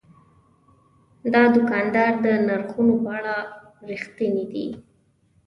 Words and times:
دا 1.33 1.43
دوکاندار 1.55 2.13
د 2.25 2.27
نرخونو 2.47 2.95
په 3.03 3.09
اړه 3.17 3.35
رښتینی 3.89 4.45
دی. 4.53 4.67